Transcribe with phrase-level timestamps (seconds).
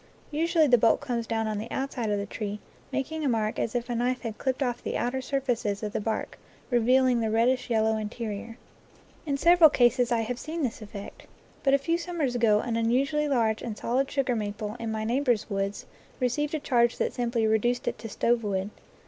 [0.31, 2.59] Usually the bolt comes down on the outside of the tree,
[2.91, 6.01] making a mark as if a knife had clipped off the outer surfaces of the
[6.01, 6.39] bark,
[6.71, 8.57] revealing the reddish yellow interior.
[9.27, 11.27] In sev eral cases I have seen this effect.
[11.61, 15.51] But a few summers ago an unusually large and solid sugar maple in my neighbor's
[15.51, 15.85] woods
[16.19, 18.71] received a charge that simply reduced it to stovewood.